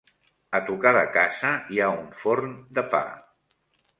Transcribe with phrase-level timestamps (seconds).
[0.59, 3.03] A tocar de casa hi ha un forn de pa.